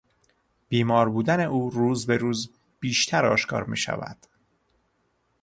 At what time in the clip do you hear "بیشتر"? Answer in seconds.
2.79-3.25